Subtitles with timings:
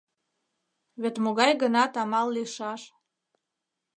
[1.01, 2.81] Вет могай-гынат амал лийшаш.